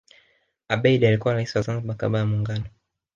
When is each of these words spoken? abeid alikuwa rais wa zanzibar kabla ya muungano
abeid 0.69 1.03
alikuwa 1.05 1.33
rais 1.33 1.55
wa 1.55 1.61
zanzibar 1.61 1.97
kabla 1.97 2.19
ya 2.19 2.25
muungano 2.25 2.65